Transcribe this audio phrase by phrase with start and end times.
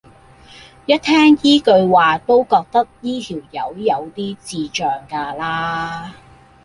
[0.87, 6.11] 一聽依句話都覺得依條友有啲智障咖啦